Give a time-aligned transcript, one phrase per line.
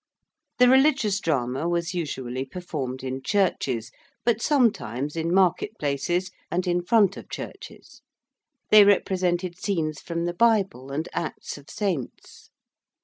[0.57, 3.91] The Religious Drama was usually performed in churches,
[4.25, 8.01] but sometimes in market places and in front of churches.
[8.71, 12.49] They represented scenes from the Bible and acts of saints.